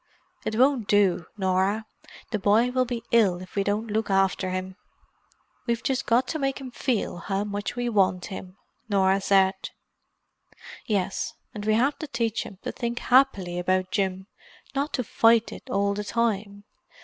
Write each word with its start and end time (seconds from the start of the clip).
It 0.43 0.55
won't 0.55 0.87
do, 0.87 1.27
Norah: 1.37 1.85
the 2.31 2.39
boy 2.39 2.71
will 2.71 2.85
be 2.85 3.03
ill 3.11 3.39
if 3.39 3.55
we 3.55 3.63
don't 3.63 3.85
look 3.91 4.09
after 4.09 4.49
him." 4.49 4.75
"We've 5.67 5.83
just 5.83 6.07
got 6.07 6.27
to 6.29 6.39
make 6.39 6.59
him 6.59 6.71
feel 6.71 7.17
how 7.17 7.43
much 7.43 7.75
we 7.75 7.87
want 7.87 8.25
him," 8.25 8.57
Norah 8.89 9.21
said. 9.21 9.53
"Yes. 10.87 11.35
And 11.53 11.65
we 11.65 11.75
have 11.75 11.99
to 11.99 12.07
teach 12.07 12.47
him 12.47 12.57
to 12.63 12.71
think 12.71 12.97
happily 12.97 13.59
about 13.59 13.91
Jim—not 13.91 14.91
to 14.93 15.03
fight 15.03 15.51
it 15.51 15.69
all 15.69 15.93
the 15.93 16.03
time. 16.03 16.63